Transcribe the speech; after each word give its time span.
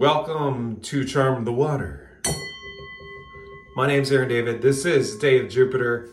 Welcome 0.00 0.80
to 0.80 1.04
Charm 1.04 1.44
the 1.44 1.52
Water. 1.52 2.22
My 3.76 3.86
name's 3.86 4.10
Aaron 4.10 4.30
David. 4.30 4.62
This 4.62 4.86
is 4.86 5.18
Day 5.18 5.38
of 5.40 5.50
Jupiter. 5.50 6.08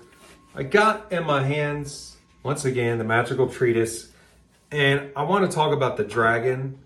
I 0.54 0.64
got 0.64 1.10
in 1.14 1.24
my 1.24 1.42
hands, 1.42 2.18
once 2.44 2.66
again, 2.66 2.98
the 2.98 3.06
magical 3.06 3.48
treatise, 3.48 4.12
and 4.72 5.10
I 5.16 5.24
want 5.24 5.50
to 5.50 5.56
talk 5.56 5.72
about 5.72 5.96
the 5.96 6.04
dragon 6.04 6.80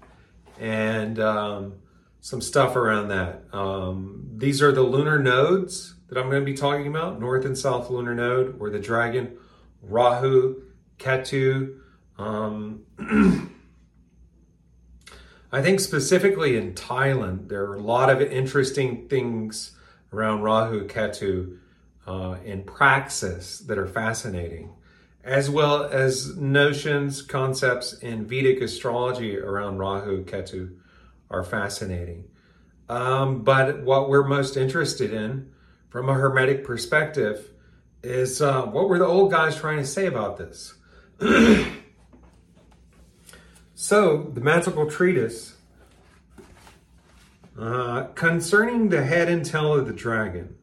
and 0.60 1.20
um, 1.20 1.74
some 2.20 2.40
stuff 2.40 2.76
around 2.76 3.08
that. 3.08 3.46
Um, 3.52 4.34
these 4.38 4.62
are 4.62 4.72
the 4.72 4.84
lunar 4.84 5.18
nodes 5.18 5.96
that 6.10 6.20
I'm 6.20 6.30
going 6.30 6.44
to 6.44 6.46
be 6.46 6.56
talking 6.56 6.86
about 6.86 7.20
North 7.20 7.46
and 7.46 7.58
South 7.58 7.90
lunar 7.90 8.14
node, 8.14 8.62
or 8.62 8.70
the 8.70 8.78
dragon, 8.78 9.38
Rahu, 9.82 10.62
Ketu. 11.00 11.80
Um, 12.20 12.84
I 15.52 15.62
think 15.62 15.82
specifically 15.82 16.56
in 16.56 16.74
Thailand, 16.74 17.50
there 17.50 17.66
are 17.66 17.76
a 17.76 17.82
lot 17.82 18.10
of 18.10 18.22
interesting 18.22 19.10
things 19.10 19.76
around 20.14 20.44
Rahu 20.44 20.88
Ketu 20.88 21.58
uh, 22.08 22.38
in 22.46 22.64
praxis 22.64 23.60
that 23.60 23.78
are 23.78 23.88
fascinating, 23.88 24.72
as 25.24 25.50
well 25.50 25.84
as 25.84 26.38
notions, 26.38 27.22
concepts 27.22 27.94
in 27.94 28.26
Vedic 28.26 28.62
astrology 28.62 29.38
around 29.38 29.78
Rahu 29.78 30.24
Ketu 30.24 30.78
are 31.30 31.44
fascinating. 31.44 32.26
Um, 32.88 33.44
but 33.44 33.84
what 33.84 34.10
we're 34.10 34.28
most 34.28 34.56
interested 34.56 35.14
in 35.14 35.52
from 35.90 36.08
a 36.08 36.14
Hermetic 36.14 36.64
perspective 36.64 37.52
is 38.04 38.42
uh, 38.42 38.64
what 38.64 38.88
were 38.88 39.00
the 39.00 39.06
old 39.06 39.32
guys 39.32 39.56
trying 39.58 39.78
to 39.78 39.86
say 39.86 40.08
about 40.08 40.38
this? 40.38 40.74
So, 43.84 44.30
the 44.32 44.42
magical 44.42 44.86
treatise 44.86 45.56
uh, 47.60 48.04
concerning 48.14 48.90
the 48.90 49.04
head 49.04 49.28
and 49.28 49.44
tail 49.44 49.74
of 49.74 49.88
the 49.88 49.92
dragon. 49.92 50.56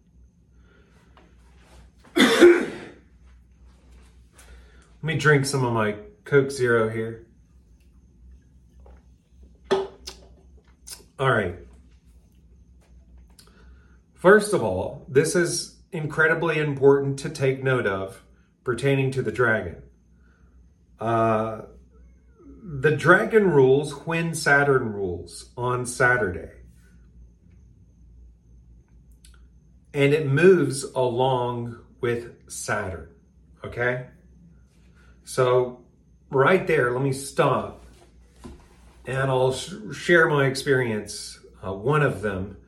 Let 2.17 2.71
me 5.03 5.17
drink 5.19 5.47
some 5.47 5.65
of 5.65 5.73
my 5.73 5.97
Coke 6.23 6.53
Zero 6.53 6.89
here. 6.91 7.27
All 9.73 9.89
right. 11.19 11.57
First 14.15 14.55
of 14.55 14.63
all, 14.63 15.05
this 15.09 15.35
is 15.35 15.81
incredibly 15.91 16.61
important 16.61 17.19
to 17.19 17.31
take 17.31 17.65
note 17.65 17.89
of 17.89 18.23
pertaining 18.63 19.11
to 19.11 19.23
the 19.23 19.33
dragon. 19.33 19.83
Uh, 21.01 21.63
the 22.71 22.91
dragon 22.91 23.51
rules 23.51 23.93
when 24.07 24.35
Saturn 24.35 24.93
rules 24.93 25.49
on 25.57 25.87
Saturday. 25.87 26.51
And 29.95 30.13
it 30.13 30.27
moves 30.27 30.85
along 30.85 31.79
with 32.03 32.31
Saturn. 32.51 33.09
Okay? 33.65 34.09
So, 35.25 35.81
right 36.29 36.67
there, 36.67 36.93
let 36.93 37.01
me 37.01 37.15
stop 37.15 37.87
and 39.07 39.31
I'll 39.31 39.55
sh- 39.55 39.73
share 39.95 40.29
my 40.29 40.45
experience. 40.45 41.41
Uh, 41.67 41.73
one 41.73 42.03
of 42.03 42.21
them 42.21 42.59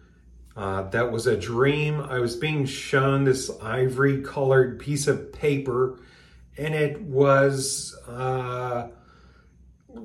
uh, 0.56 0.84
that 0.84 1.12
was 1.12 1.26
a 1.26 1.36
dream. 1.36 2.00
I 2.00 2.20
was 2.20 2.36
being 2.36 2.64
shown 2.64 3.24
this 3.24 3.50
ivory 3.62 4.22
colored 4.22 4.78
piece 4.78 5.06
of 5.08 5.30
paper, 5.30 6.00
and 6.56 6.74
it 6.74 7.02
was. 7.02 7.94
Uh, 8.08 8.88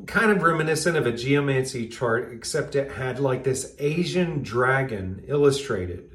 kind 0.08 0.32
of 0.32 0.42
reminiscent 0.42 0.98
of 0.98 1.06
a 1.06 1.12
geomancy 1.12 1.88
chart, 1.88 2.32
except 2.32 2.76
it 2.76 2.92
had 2.92 3.20
like 3.20 3.44
this 3.44 3.76
Asian 3.80 4.42
dragon 4.42 5.24
illustrated 5.28 6.12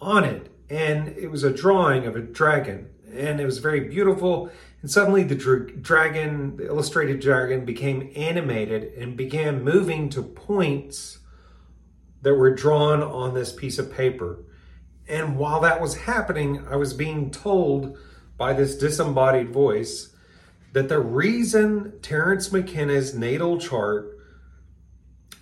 on 0.00 0.24
it. 0.24 0.48
And 0.70 1.08
it 1.08 1.30
was 1.30 1.44
a 1.44 1.52
drawing 1.52 2.06
of 2.06 2.16
a 2.16 2.20
dragon, 2.20 2.88
and 3.12 3.40
it 3.40 3.44
was 3.44 3.58
very 3.58 3.80
beautiful. 3.80 4.50
And 4.80 4.90
suddenly, 4.90 5.22
the 5.22 5.34
dr- 5.34 5.82
dragon, 5.82 6.56
the 6.56 6.66
illustrated 6.66 7.20
dragon, 7.20 7.64
became 7.64 8.10
animated 8.16 8.94
and 8.94 9.16
began 9.16 9.62
moving 9.62 10.08
to 10.10 10.22
points 10.22 11.18
that 12.22 12.34
were 12.34 12.54
drawn 12.54 13.02
on 13.02 13.34
this 13.34 13.52
piece 13.52 13.78
of 13.78 13.92
paper. 13.92 14.44
And 15.08 15.36
while 15.36 15.60
that 15.60 15.80
was 15.80 15.96
happening, 15.96 16.66
I 16.68 16.76
was 16.76 16.94
being 16.94 17.30
told 17.30 17.98
by 18.38 18.54
this 18.54 18.76
disembodied 18.76 19.50
voice 19.50 20.11
that 20.72 20.88
the 20.88 20.98
reason 20.98 22.00
Terence 22.00 22.50
McKenna's 22.50 23.14
natal 23.14 23.58
chart, 23.58 24.18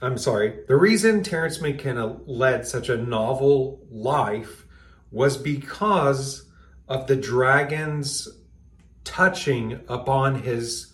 I'm 0.02 0.18
sorry, 0.18 0.64
the 0.66 0.76
reason 0.76 1.22
Terence 1.22 1.60
McKenna 1.60 2.18
led 2.26 2.66
such 2.66 2.88
a 2.88 2.96
novel 2.96 3.80
life 3.90 4.66
was 5.10 5.36
because 5.36 6.50
of 6.88 7.06
the 7.06 7.16
dragons 7.16 8.28
touching 9.04 9.80
upon 9.88 10.42
his 10.42 10.92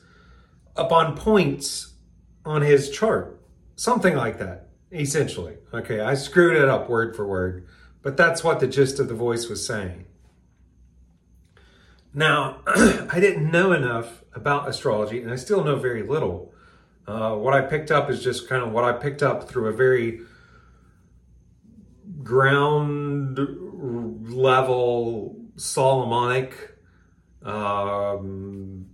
upon 0.76 1.16
points 1.16 1.94
on 2.44 2.62
his 2.62 2.90
chart. 2.90 3.40
Something 3.76 4.14
like 4.14 4.38
that 4.38 4.66
essentially. 4.92 5.56
Okay 5.74 6.00
i 6.00 6.14
screwed 6.14 6.56
it 6.56 6.68
up 6.68 6.88
word 6.88 7.16
for 7.16 7.26
word 7.26 7.66
but 8.02 8.16
that's 8.16 8.44
what 8.44 8.60
the 8.60 8.66
gist 8.66 9.00
of 9.00 9.08
the 9.08 9.14
voice 9.14 9.48
was 9.48 9.66
saying 9.66 10.04
now, 12.16 12.62
I 12.66 13.20
didn't 13.20 13.50
know 13.50 13.72
enough 13.72 14.24
about 14.34 14.68
astrology, 14.68 15.20
and 15.20 15.30
I 15.30 15.36
still 15.36 15.62
know 15.62 15.76
very 15.76 16.02
little. 16.02 16.54
Uh, 17.06 17.34
what 17.34 17.52
I 17.52 17.60
picked 17.60 17.90
up 17.90 18.08
is 18.10 18.24
just 18.24 18.48
kind 18.48 18.64
of 18.64 18.72
what 18.72 18.84
I 18.84 18.92
picked 18.92 19.22
up 19.22 19.48
through 19.48 19.68
a 19.68 19.72
very 19.72 20.22
ground 22.22 23.38
level 24.34 25.36
Solomonic, 25.56 26.54
um, 27.42 28.86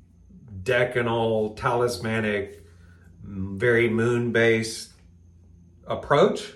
decanal, 0.63 1.57
talismanic, 1.57 2.65
very 3.25 3.89
moon 3.89 4.33
based 4.33 4.93
approach, 5.87 6.55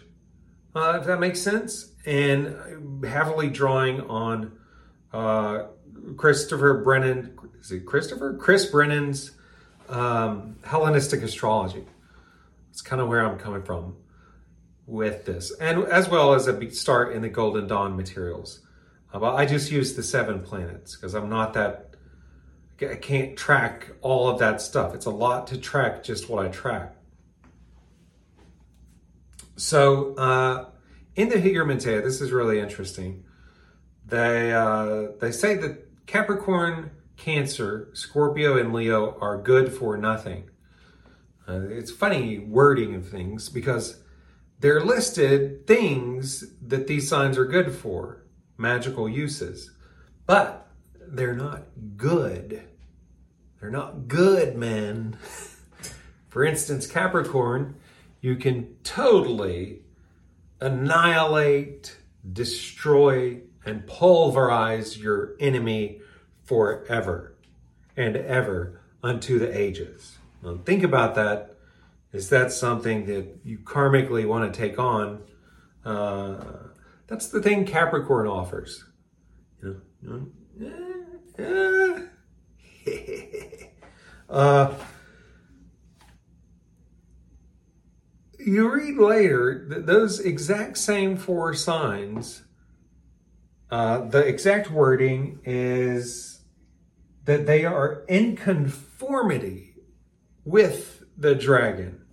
uh, 0.75 0.98
if 1.00 1.06
that 1.06 1.21
makes 1.21 1.41
sense, 1.41 1.93
and 2.04 3.04
heavily 3.04 3.50
drawing 3.50 4.00
on 4.03 4.59
uh, 5.12 5.66
Christopher 6.17 6.83
Brennan, 6.83 7.39
is 7.61 7.72
it 7.72 7.84
Christopher? 7.87 8.34
Chris 8.34 8.67
Brennan's 8.67 9.33
um, 9.89 10.56
Hellenistic 10.65 11.22
astrology. 11.22 11.84
It's 12.71 12.83
kind 12.83 13.00
of 13.00 13.09
where 13.09 13.25
I'm 13.25 13.39
coming 13.39 13.62
from 13.62 13.97
with 14.87 15.25
this, 15.25 15.53
and 15.59 15.84
as 15.84 16.09
well 16.09 16.34
as 16.34 16.47
a 16.47 16.71
start 16.71 17.12
in 17.12 17.22
the 17.22 17.28
Golden 17.28 17.66
Dawn 17.66 17.97
materials. 17.97 18.61
Uh, 19.12 19.19
but 19.19 19.34
I 19.34 19.47
just 19.47 19.71
use 19.71 19.95
the 19.95 20.03
seven 20.03 20.43
planets 20.43 20.95
because 20.95 21.15
I'm 21.15 21.28
not 21.28 21.55
that. 21.55 21.95
I 22.81 22.97
can't 22.97 23.37
track 23.37 23.91
all 24.03 24.28
of 24.28 24.39
that 24.41 24.61
stuff. 24.61 24.95
It's 24.95 25.06
a 25.06 25.11
lot 25.11 25.47
to 25.49 25.59
track 25.59 26.05
just 26.05 26.28
what 26.28 26.45
I 26.45 26.49
track. 26.49 26.95
So 29.56 30.15
uh, 30.16 30.66
in 31.16 31.31
the 31.31 31.37
Hygromanteia, 31.37 32.03
this 32.03 32.21
is 32.21 32.31
really 32.31 32.61
interesting. 32.61 33.25
They 34.06 34.53
uh, 34.53 35.09
they 35.21 35.33
say 35.33 35.56
that 35.56 35.85
Capricorn, 36.06 36.93
Cancer, 37.17 37.89
Scorpio, 37.93 38.56
and 38.56 38.72
Leo 38.72 39.19
are 39.21 39.41
good 39.41 39.72
for 39.72 39.97
nothing. 39.97 40.50
Uh, 41.49 41.62
it's 41.69 41.91
funny 41.91 42.39
wording 42.39 42.94
of 42.94 43.09
things 43.09 43.49
because 43.49 44.00
they're 44.61 44.81
listed 44.81 45.66
things 45.66 46.45
that 46.61 46.87
these 46.87 47.09
signs 47.09 47.37
are 47.37 47.45
good 47.45 47.75
for, 47.75 48.25
magical 48.56 49.09
uses, 49.09 49.72
but 50.27 50.69
they're 51.09 51.34
not 51.34 51.65
good. 51.97 52.62
They're 53.61 53.71
not 53.71 54.06
good, 54.09 54.56
men. 54.56 55.19
for 56.28 56.45
instance, 56.45 56.87
Capricorn, 56.87 57.77
you 58.21 58.36
can 58.36 58.77
totally 58.83 59.83
annihilate, 60.60 61.97
destroy, 62.33 63.41
and 63.65 63.86
pulverize 63.86 64.97
your 64.97 65.34
enemy 65.41 66.01
forever 66.47 67.34
and 67.97 68.16
ever 68.16 68.81
unto 69.03 69.39
the 69.39 69.57
ages. 69.57 70.19
Now, 70.43 70.59
think 70.65 70.83
about 70.83 71.15
that. 71.16 71.57
Is 72.13 72.31
that 72.31 72.53
something 72.53 73.07
that 73.07 73.41
you 73.45 73.59
karmically 73.59 74.27
want 74.27 74.53
to 74.53 74.59
take 74.59 74.78
on? 74.78 75.22
Uh, 75.84 76.37
that's 77.07 77.28
the 77.28 77.43
thing 77.43 77.66
Capricorn 77.66 78.27
offers. 78.27 78.84
You 79.63 79.83
know, 80.03 80.27
uh, 84.31 84.72
you 88.39 88.72
read 88.72 88.97
later 88.97 89.66
that 89.69 89.87
those 89.87 90.21
exact 90.21 90.78
same 90.78 91.16
four 91.16 91.53
signs 91.54 92.45
uh, 93.71 93.99
the 94.07 94.25
exact 94.25 94.71
wording 94.71 95.41
is 95.45 96.35
that 97.27 97.47
they 97.47 97.65
are 97.65 98.05
in 98.09 98.37
conformity 98.37 99.75
with 100.45 101.05
the 101.17 101.34
dragon. 101.34 102.07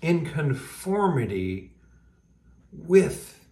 in 0.00 0.24
conformity 0.24 1.72
with 2.72 3.44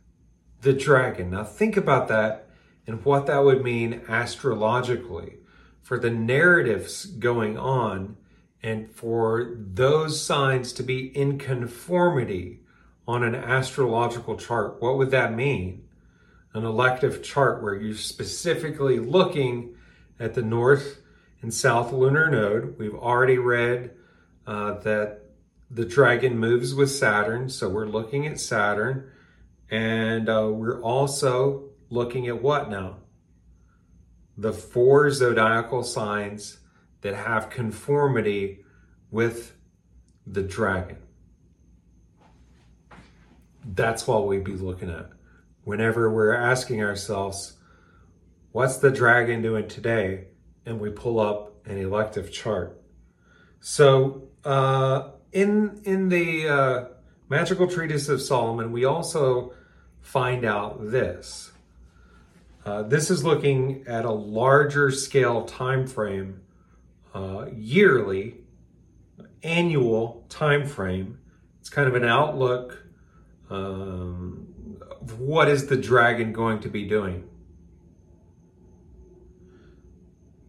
the 0.61 0.73
dragon. 0.73 1.31
Now, 1.31 1.45
think 1.45 1.77
about 1.77 2.09
that 2.09 2.49
and 2.87 3.05
what 3.05 3.27
that 3.27 3.45
would 3.45 3.63
mean 3.63 4.03
astrologically 4.09 5.39
for 5.83 5.99
the 5.99 6.11
narratives 6.11 7.07
going 7.07 7.59
on 7.59 8.17
and 8.63 8.91
for 8.91 9.57
those 9.57 10.21
signs 10.21 10.73
to 10.75 10.83
be 10.83 11.07
in 11.17 11.39
conformity 11.39 12.61
on 13.07 13.23
an 13.23 13.35
astrological 13.35 14.37
chart. 14.37 14.81
What 14.81 14.99
would 14.99 15.11
that 15.11 15.35
mean? 15.35 15.86
An 16.57 16.65
elective 16.65 17.23
chart 17.23 17.63
where 17.63 17.75
you're 17.75 17.95
specifically 17.95 18.99
looking 18.99 19.75
at 20.19 20.33
the 20.33 20.41
north 20.41 21.03
and 21.43 21.53
south 21.53 21.93
lunar 21.93 22.31
node. 22.31 22.79
We've 22.79 22.95
already 22.95 23.37
read 23.37 23.91
uh, 24.47 24.79
that 24.79 25.25
the 25.71 25.85
dragon 25.85 26.39
moves 26.39 26.75
with 26.75 26.91
Saturn, 26.91 27.51
so 27.51 27.69
we're 27.69 27.85
looking 27.85 28.27
at 28.27 28.41
Saturn. 28.41 29.11
And 29.71 30.31
uh, 30.31 30.49
we're 30.51 30.81
also 30.81 31.65
looking 31.91 32.27
at 32.27 32.41
what 32.41 32.71
now? 32.71 33.01
The 34.39 34.55
four 34.55 35.11
zodiacal 35.11 35.83
signs 35.83 36.57
that 37.03 37.15
have 37.15 37.51
conformity 37.51 38.65
with 39.11 39.55
the 40.27 40.43
dragon. 40.43 41.03
That's 43.63 44.07
what 44.07 44.27
we'd 44.27 44.43
be 44.43 44.53
looking 44.53 44.89
at. 44.89 45.11
Whenever 45.67 46.09
we're 46.09 46.33
asking 46.33 46.81
ourselves, 46.81 47.55
what's 48.53 48.77
the 48.77 48.89
dragon 48.89 49.43
doing 49.43 49.67
today? 49.67 50.29
And 50.65 50.79
we 50.79 50.91
pull 50.91 51.19
up 51.19 51.57
an 51.67 51.77
elective 51.77 52.31
chart. 52.31 52.81
So, 53.59 54.29
uh, 54.45 55.11
in 55.33 55.81
in 55.83 56.09
the 56.09 56.49
uh, 56.49 56.85
Magical 57.29 57.67
Treatise 57.67 58.09
of 58.09 58.23
Solomon, 58.23 58.71
we 58.71 58.85
also 58.85 59.55
find 60.01 60.45
out 60.45 60.93
this. 60.93 61.51
Uh, 62.65 62.85
this 62.85 63.11
is 63.11 63.25
looking 63.25 63.83
at 63.89 64.05
a 64.05 64.13
larger 64.13 64.93
scale 64.93 65.47
time 65.47 65.85
frame, 65.85 66.43
uh, 67.13 67.47
yearly, 67.53 68.37
annual 69.43 70.27
time 70.29 70.65
frame. 70.65 71.19
It's 71.59 71.71
kind 71.71 71.89
of 71.89 71.97
an 71.97 72.05
outlook 72.05 72.85
um, 73.51 74.46
what 75.13 75.49
is 75.49 75.67
the 75.67 75.77
dragon 75.77 76.33
going 76.33 76.61
to 76.61 76.69
be 76.69 76.87
doing. 76.87 77.29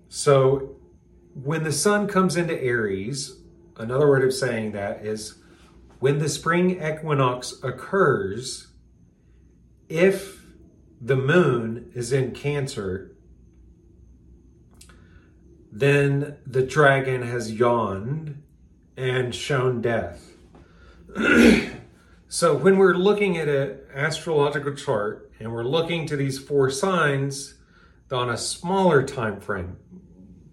So, 0.09 0.77
when 1.33 1.63
the 1.63 1.71
sun 1.71 2.07
comes 2.07 2.35
into 2.35 2.59
Aries, 2.59 3.39
another 3.75 4.07
word 4.07 4.23
of 4.23 4.33
saying 4.33 4.71
that 4.71 5.05
is 5.05 5.35
when 5.99 6.19
the 6.19 6.29
spring 6.29 6.81
equinox 6.83 7.53
occurs, 7.63 8.67
if 9.89 10.43
the 10.99 11.15
moon 11.15 11.91
is 11.93 12.11
in 12.11 12.31
Cancer, 12.31 13.15
then 15.71 16.37
the 16.45 16.63
dragon 16.63 17.21
has 17.21 17.51
yawned 17.51 18.41
and 18.95 19.33
shown 19.33 19.81
death. 19.81 20.31
so 22.27 22.55
when 22.55 22.77
we're 22.77 22.95
looking 22.95 23.37
at 23.37 23.47
an 23.47 23.79
astrological 23.97 24.73
chart 24.75 25.31
and 25.39 25.51
we're 25.51 25.63
looking 25.63 26.05
to 26.07 26.15
these 26.15 26.39
four 26.39 26.69
signs 26.69 27.55
on 28.11 28.29
a 28.29 28.37
smaller 28.37 29.03
time 29.03 29.39
frame, 29.41 29.77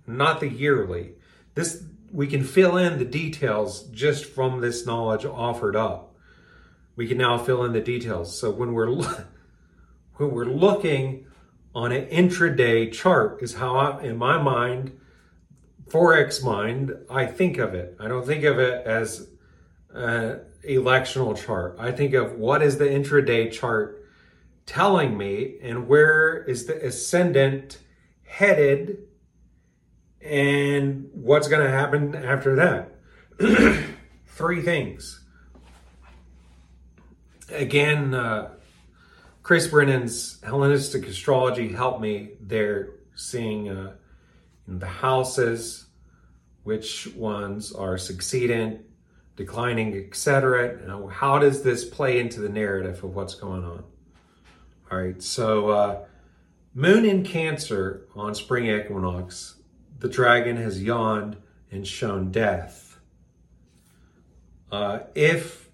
not 0.06 0.40
the 0.40 0.48
yearly, 0.48 1.12
this 1.54 1.84
we 2.12 2.26
can 2.26 2.44
fill 2.44 2.76
in 2.76 2.98
the 2.98 3.04
details 3.04 3.84
just 3.88 4.24
from 4.24 4.60
this 4.60 4.86
knowledge 4.86 5.24
offered 5.24 5.74
up. 5.74 6.14
We 6.96 7.08
can 7.08 7.18
now 7.18 7.38
fill 7.38 7.64
in 7.64 7.72
the 7.72 7.80
details. 7.80 8.38
So 8.38 8.50
when 8.50 8.72
we're 8.72 8.90
when 10.16 10.30
we're 10.30 10.44
looking 10.44 11.26
on 11.74 11.90
an 11.92 12.06
intraday 12.06 12.92
chart 12.92 13.42
is 13.42 13.54
how 13.54 13.76
I, 13.76 14.02
in 14.02 14.16
my 14.16 14.40
mind 14.40 14.98
forex 15.88 16.42
mind 16.42 16.94
i 17.10 17.26
think 17.26 17.58
of 17.58 17.74
it 17.74 17.96
i 18.00 18.08
don't 18.08 18.26
think 18.26 18.44
of 18.44 18.58
it 18.58 18.86
as 18.86 19.28
an 19.94 20.40
electional 20.68 21.36
chart. 21.36 21.76
I 21.78 21.92
think 21.92 22.14
of 22.14 22.32
what 22.34 22.62
is 22.62 22.76
the 22.78 22.84
intraday 22.84 23.50
chart 23.50 24.04
telling 24.66 25.16
me 25.16 25.56
and 25.62 25.88
where 25.88 26.42
is 26.44 26.66
the 26.66 26.86
ascendant 26.86 27.78
headed 28.24 28.98
and 30.20 31.08
what's 31.12 31.48
going 31.48 31.64
to 31.64 31.70
happen 31.70 32.14
after 32.14 32.56
that. 32.56 33.84
Three 34.26 34.62
things. 34.62 35.20
Again 37.50 38.14
uh, 38.14 38.54
Chris 39.44 39.66
Brennan's 39.66 40.40
Hellenistic 40.42 41.06
astrology 41.06 41.68
helped 41.68 42.00
me 42.00 42.30
there, 42.40 42.94
seeing 43.14 43.68
uh, 43.68 43.92
the 44.66 44.86
houses, 44.86 45.84
which 46.62 47.08
ones 47.14 47.70
are 47.70 47.98
succeeding, 47.98 48.83
declining, 49.36 49.96
etc. 49.96 51.08
How 51.10 51.38
does 51.38 51.62
this 51.62 51.84
play 51.84 52.20
into 52.20 52.40
the 52.40 52.48
narrative 52.48 53.02
of 53.02 53.14
what's 53.14 53.34
going 53.34 53.64
on? 53.64 53.84
All 54.90 54.98
right, 54.98 55.20
so 55.22 55.68
uh, 55.70 56.04
Moon 56.74 57.04
in 57.04 57.24
Cancer 57.24 58.06
on 58.14 58.34
spring 58.34 58.66
equinox, 58.66 59.56
the 59.98 60.08
dragon 60.08 60.56
has 60.56 60.82
yawned 60.82 61.36
and 61.70 61.86
shown 61.86 62.30
death. 62.30 62.98
Uh, 64.70 65.00
if 65.14 65.64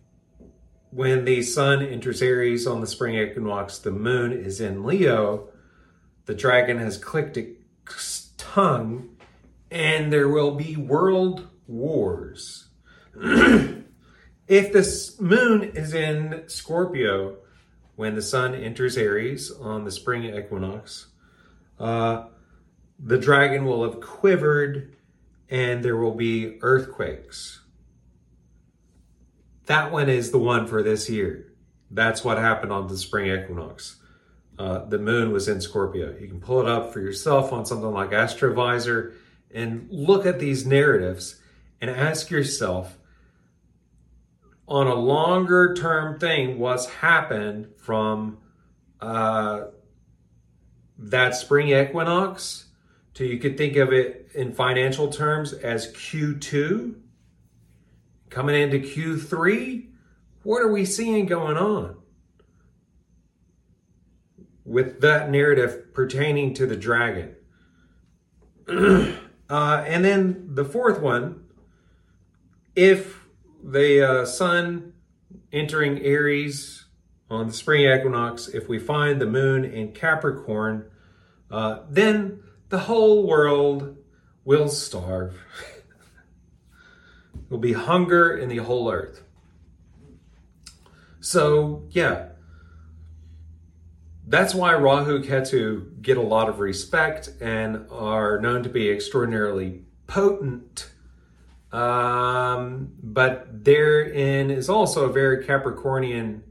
when 0.91 1.25
the 1.25 1.43
sun 1.43 1.83
enters 1.83 2.21
Aries 2.21 2.67
on 2.67 2.81
the 2.81 2.87
spring 2.87 3.15
equinox, 3.15 3.79
the 3.79 3.93
moon 3.93 4.33
is 4.33 4.61
in 4.61 4.85
Leo, 4.85 5.49
the 6.27 6.35
dragon 6.35 6.79
has 6.79 6.99
clicked 6.99 7.37
its 7.37 8.31
tongue, 8.37 9.17
and 9.71 10.12
there 10.12 10.29
will 10.29 10.53
be 10.53 10.77
world 10.77 11.49
wars. 11.67 12.69
if 14.49 14.73
the 14.73 15.15
moon 15.21 15.62
is 15.62 15.95
in 15.95 16.45
Scorpio 16.47 17.37
when 17.97 18.15
the 18.15 18.23
sun 18.23 18.55
enters 18.55 18.97
Aries 18.97 19.51
on 19.51 19.85
the 19.85 19.91
spring 19.91 20.25
equinox, 20.25 21.09
uh, 21.79 22.25
the 22.99 23.19
dragon 23.19 23.65
will 23.65 23.85
have 23.85 24.01
quivered 24.01 24.97
and 25.49 25.85
there 25.85 25.97
will 25.97 26.15
be 26.15 26.59
earthquakes. 26.62 27.61
That 29.67 29.93
one 29.93 30.09
is 30.09 30.31
the 30.31 30.38
one 30.38 30.67
for 30.67 30.83
this 30.83 31.09
year. 31.11 31.52
That's 31.90 32.25
what 32.25 32.38
happened 32.38 32.73
on 32.73 32.88
the 32.88 32.97
spring 32.97 33.31
equinox. 33.31 33.97
Uh, 34.59 34.85
the 34.85 34.99
moon 34.99 35.33
was 35.33 35.49
in 35.49 35.61
Scorpio. 35.61 36.17
You 36.19 36.29
can 36.29 36.40
pull 36.40 36.61
it 36.61 36.69
up 36.69 36.93
for 36.93 37.00
yourself 37.00 37.52
on 37.52 37.64
something 37.64 37.90
like 37.90 38.11
Astrovisor 38.11 39.14
and 39.52 39.88
look 39.90 40.26
at 40.26 40.38
these 40.38 40.67
narratives 40.67 41.40
and 41.81 41.90
ask 41.90 42.31
yourself 42.31 42.99
on 44.71 44.87
a 44.87 44.95
longer 44.95 45.75
term 45.75 46.19
thing 46.19 46.59
what's 46.59 46.87
happened 46.87 47.67
from 47.77 48.39
uh, 49.00 49.65
that 50.97 51.35
spring 51.35 51.69
equinox 51.69 52.67
to 53.15 53.27
you 53.27 53.39
could 53.39 53.59
think 53.59 53.77
of 53.77 53.93
it 53.93 54.31
in 54.35 54.53
financial 54.53 55.09
terms 55.09 55.53
as 55.53 55.93
Q2 55.93 56.95
Coming 58.31 58.55
into 58.55 58.79
Q3, 58.79 59.89
what 60.45 60.62
are 60.62 60.71
we 60.71 60.85
seeing 60.85 61.27
going 61.27 61.57
on? 61.57 61.97
With 64.65 65.00
that 65.00 65.31
narrative 65.31 65.93
pertaining 65.93 66.55
to 66.55 66.67
the 66.67 66.77
dragon. 66.77 67.35
uh, 68.69 69.15
and 69.50 70.05
then 70.05 70.55
the 70.55 70.65
fourth 70.65 71.00
one, 71.00 71.45
if 72.77 73.20
the 73.62 74.02
uh, 74.23 74.25
sun 74.26 74.93
entering 75.52 75.99
Aries 76.00 76.87
on 77.29 77.47
the 77.49 77.52
spring 77.52 77.90
equinox, 77.90 78.49
if 78.49 78.69
we 78.69 78.79
find 78.79 79.21
the 79.21 79.26
moon 79.26 79.64
in 79.64 79.93
Capricorn, 79.93 80.90
uh, 81.50 81.81
then 81.88 82.43
the 82.69 82.81
whole 82.81 83.26
world 83.26 83.97
will 84.45 84.69
starve. 84.69 85.38
There'll 87.49 87.61
be 87.61 87.73
hunger 87.73 88.37
in 88.37 88.49
the 88.49 88.59
whole 88.59 88.90
earth. 88.90 89.23
So, 91.21 91.85
yeah, 91.90 92.31
that's 94.26 94.55
why 94.55 94.75
Rahu 94.75 95.23
Ketu 95.23 96.00
get 96.00 96.17
a 96.17 96.23
lot 96.23 96.49
of 96.49 96.61
respect 96.61 97.31
and 97.40 97.87
are 97.90 98.40
known 98.40 98.62
to 98.62 98.69
be 98.69 98.88
extraordinarily 98.88 99.83
potent. 100.07 100.89
Um, 101.73 102.93
but 103.03 103.65
therein 103.65 104.50
is 104.50 104.69
also 104.69 105.09
a 105.09 105.12
very 105.12 105.45
Capricornian 105.45 106.43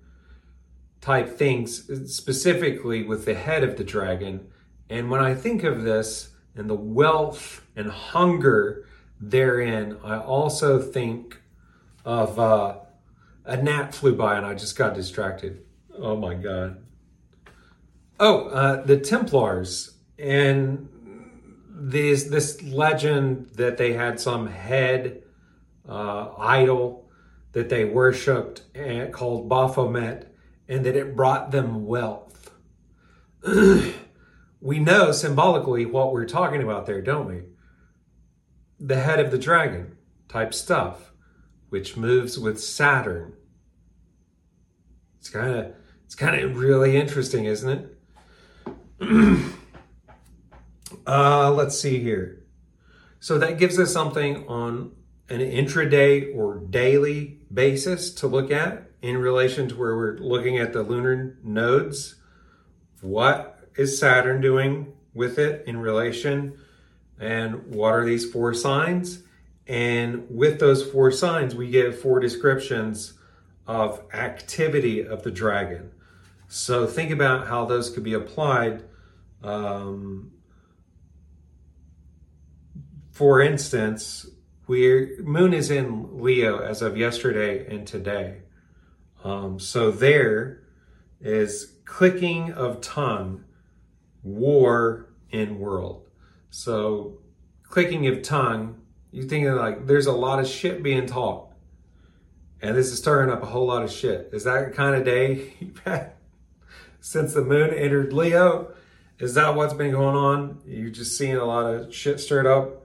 type 1.01 1.37
things, 1.37 2.13
specifically 2.13 3.03
with 3.03 3.25
the 3.25 3.33
head 3.33 3.63
of 3.63 3.77
the 3.77 3.83
dragon. 3.83 4.47
And 4.89 5.09
when 5.09 5.21
I 5.21 5.35
think 5.35 5.63
of 5.63 5.83
this 5.83 6.29
and 6.55 6.69
the 6.69 6.75
wealth 6.75 7.65
and 7.75 7.89
hunger 7.89 8.85
therein, 9.19 9.97
I 10.03 10.19
also 10.19 10.81
think 10.81 11.41
of 12.05 12.39
uh, 12.39 12.79
a 13.45 13.57
gnat 13.57 13.93
flew 13.93 14.15
by 14.15 14.37
and 14.37 14.45
I 14.45 14.53
just 14.53 14.77
got 14.77 14.93
distracted. 14.93 15.63
Oh 15.97 16.15
my 16.15 16.33
God. 16.33 16.83
Oh, 18.19 18.47
uh, 18.49 18.85
the 18.85 18.97
Templars 18.97 19.95
and 20.17 20.89
this 21.79 22.25
this 22.25 22.61
legend 22.61 23.51
that 23.55 23.77
they 23.77 23.93
had 23.93 24.19
some 24.19 24.47
head 24.47 25.23
uh, 25.87 26.31
idol 26.37 27.09
that 27.53 27.69
they 27.69 27.85
worshipped 27.85 28.63
and 28.75 29.01
eh, 29.01 29.09
called 29.09 29.49
Baphomet, 29.49 30.35
and 30.67 30.85
that 30.85 30.95
it 30.95 31.15
brought 31.15 31.51
them 31.51 31.85
wealth. 31.85 32.51
we 34.61 34.79
know 34.79 35.11
symbolically 35.11 35.85
what 35.85 36.11
we're 36.11 36.25
talking 36.25 36.61
about 36.61 36.85
there, 36.85 37.01
don't 37.01 37.27
we? 37.27 37.41
The 38.79 38.99
head 38.99 39.19
of 39.19 39.31
the 39.31 39.37
dragon 39.37 39.97
type 40.27 40.53
stuff, 40.53 41.11
which 41.69 41.97
moves 41.97 42.37
with 42.37 42.61
Saturn. 42.61 43.33
It's 45.19 45.29
kind 45.29 45.55
of 45.55 45.73
it's 46.05 46.15
kind 46.15 46.41
of 46.41 46.57
really 46.57 46.97
interesting, 46.97 47.45
isn't 47.45 47.95
it? 48.99 49.51
uh, 51.07 51.51
let's 51.51 51.79
see 51.79 51.99
here. 51.99 52.43
So 53.19 53.37
that 53.37 53.57
gives 53.57 53.77
us 53.79 53.91
something 53.91 54.47
on 54.47 54.93
an 55.29 55.39
intraday 55.39 56.35
or 56.35 56.57
daily 56.57 57.39
basis 57.53 58.11
to 58.15 58.27
look 58.27 58.51
at 58.51 58.89
in 59.01 59.17
relation 59.17 59.67
to 59.69 59.75
where 59.75 59.95
we're 59.95 60.17
looking 60.17 60.57
at 60.57 60.73
the 60.73 60.83
lunar 60.83 61.37
nodes. 61.43 62.15
What 63.01 63.59
is 63.75 63.99
Saturn 63.99 64.41
doing 64.41 64.93
with 65.13 65.37
it 65.37 65.65
in 65.67 65.77
relation? 65.77 66.57
And 67.19 67.67
what 67.67 67.93
are 67.93 68.05
these 68.05 68.29
four 68.29 68.53
signs? 68.53 69.23
And 69.67 70.25
with 70.29 70.59
those 70.59 70.83
four 70.89 71.11
signs, 71.11 71.53
we 71.53 71.69
get 71.69 71.93
four 71.93 72.19
descriptions 72.19 73.13
of 73.67 74.01
activity 74.13 75.05
of 75.05 75.23
the 75.23 75.31
dragon. 75.31 75.91
So 76.47 76.87
think 76.87 77.11
about 77.11 77.47
how 77.47 77.65
those 77.65 77.91
could 77.91 78.03
be 78.03 78.13
applied. 78.13 78.83
Um, 79.43 80.31
for 83.19 83.41
instance, 83.41 84.25
we 84.65 85.17
Moon 85.19 85.53
is 85.53 85.69
in 85.69 86.21
Leo 86.21 86.59
as 86.59 86.81
of 86.81 86.95
yesterday 86.95 87.67
and 87.67 87.85
today. 87.85 88.43
Um, 89.25 89.59
so 89.59 89.91
there 89.91 90.63
is 91.19 91.73
clicking 91.83 92.53
of 92.53 92.79
tongue, 92.79 93.43
war 94.23 95.09
in 95.31 95.59
world. 95.59 96.07
So 96.49 97.17
clicking 97.63 98.07
of 98.07 98.21
tongue, 98.21 98.79
you 99.11 99.23
think 99.23 99.49
like 99.49 99.85
there's 99.85 100.07
a 100.07 100.13
lot 100.13 100.39
of 100.39 100.47
shit 100.47 100.81
being 100.81 101.05
talked. 101.05 101.53
And 102.61 102.73
this 102.73 102.89
is 102.89 102.99
stirring 102.99 103.29
up 103.29 103.43
a 103.43 103.47
whole 103.47 103.67
lot 103.67 103.83
of 103.83 103.91
shit. 103.91 104.29
Is 104.31 104.45
that 104.45 104.73
kind 104.73 104.95
of 104.95 105.03
day 105.03 105.55
since 107.01 107.33
the 107.33 107.43
moon 107.43 107.73
entered 107.73 108.13
Leo? 108.13 108.71
Is 109.19 109.33
that 109.33 109.55
what's 109.55 109.73
been 109.73 109.91
going 109.91 110.15
on? 110.15 110.61
You're 110.65 110.89
just 110.89 111.17
seeing 111.17 111.35
a 111.35 111.43
lot 111.43 111.65
of 111.65 111.93
shit 111.93 112.21
stirred 112.21 112.47
up, 112.47 112.78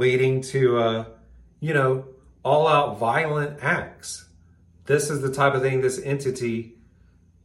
leading 0.00 0.40
to, 0.40 0.78
uh, 0.78 1.04
you 1.60 1.74
know, 1.74 2.06
all 2.42 2.66
out 2.66 2.98
violent 2.98 3.58
acts. 3.62 4.24
This 4.86 5.10
is 5.10 5.20
the 5.20 5.30
type 5.30 5.52
of 5.52 5.60
thing 5.60 5.82
this 5.82 6.00
entity, 6.02 6.78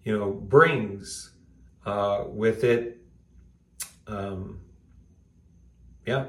you 0.05 0.17
know, 0.17 0.31
brings 0.31 1.31
uh, 1.85 2.24
with 2.27 2.63
it. 2.63 3.01
Um, 4.07 4.62
yeah. 6.05 6.27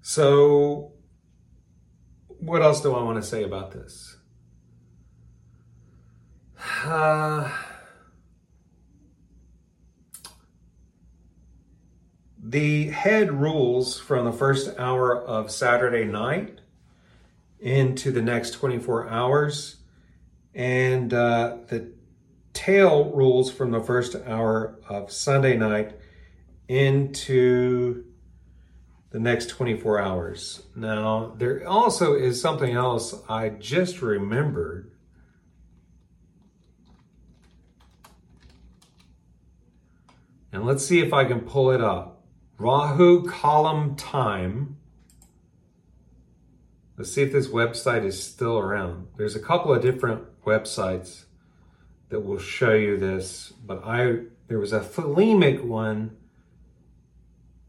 So, 0.00 0.92
what 2.38 2.62
else 2.62 2.80
do 2.80 2.94
I 2.94 3.02
want 3.02 3.20
to 3.20 3.28
say 3.28 3.42
about 3.42 3.72
this? 3.72 4.16
Uh, 6.84 7.50
The 12.46 12.88
head 12.88 13.32
rules 13.32 13.98
from 13.98 14.26
the 14.26 14.32
first 14.32 14.78
hour 14.78 15.18
of 15.18 15.50
Saturday 15.50 16.04
night 16.04 16.60
into 17.58 18.10
the 18.12 18.20
next 18.20 18.50
24 18.50 19.08
hours, 19.08 19.76
and 20.54 21.14
uh, 21.14 21.56
the 21.68 21.90
tail 22.52 23.10
rules 23.12 23.50
from 23.50 23.70
the 23.70 23.80
first 23.80 24.14
hour 24.26 24.78
of 24.90 25.10
Sunday 25.10 25.56
night 25.56 25.98
into 26.68 28.04
the 29.08 29.20
next 29.20 29.46
24 29.46 29.98
hours. 30.02 30.64
Now, 30.76 31.34
there 31.38 31.66
also 31.66 32.12
is 32.12 32.42
something 32.42 32.74
else 32.74 33.14
I 33.26 33.48
just 33.48 34.02
remembered. 34.02 34.90
And 40.52 40.66
let's 40.66 40.86
see 40.86 41.00
if 41.00 41.14
I 41.14 41.24
can 41.24 41.40
pull 41.40 41.70
it 41.70 41.80
up. 41.80 42.13
Rahu 42.58 43.24
Kalam 43.24 43.94
time. 43.96 44.76
Let's 46.96 47.12
see 47.12 47.22
if 47.22 47.32
this 47.32 47.48
website 47.48 48.04
is 48.04 48.22
still 48.22 48.58
around. 48.58 49.08
There's 49.16 49.34
a 49.34 49.40
couple 49.40 49.74
of 49.74 49.82
different 49.82 50.22
websites 50.44 51.24
that 52.10 52.20
will 52.20 52.38
show 52.38 52.74
you 52.74 52.96
this, 52.96 53.52
but 53.64 53.82
I 53.84 54.26
there 54.46 54.60
was 54.60 54.72
a 54.72 54.80
Thelemic 54.80 55.64
one 55.64 56.16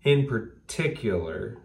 in 0.04 0.28
particular. 0.28 1.58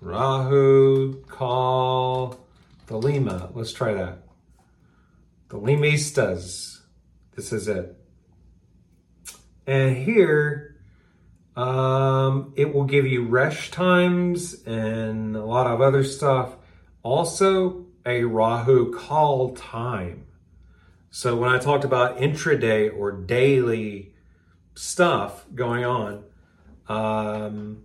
Rahu 0.00 1.22
call 1.24 2.40
Thelema. 2.86 3.54
Let's 3.54 3.72
try 3.72 3.92
that. 3.92 4.22
Thelemistas. 5.50 6.80
This 7.36 7.52
is 7.52 7.68
it. 7.68 7.94
And 9.68 9.98
here, 9.98 10.76
um, 11.54 12.54
it 12.56 12.72
will 12.72 12.84
give 12.84 13.06
you 13.06 13.26
resh 13.26 13.70
times 13.70 14.62
and 14.64 15.36
a 15.36 15.44
lot 15.44 15.66
of 15.66 15.82
other 15.82 16.02
stuff. 16.04 16.56
Also, 17.02 17.84
a 18.06 18.24
Rahu 18.24 18.94
call 18.94 19.54
time. 19.54 20.24
So 21.10 21.36
when 21.36 21.50
I 21.50 21.58
talked 21.58 21.84
about 21.84 22.16
intraday 22.16 22.90
or 22.90 23.12
daily 23.12 24.14
stuff 24.74 25.44
going 25.54 25.84
on, 25.84 26.24
um, 26.88 27.82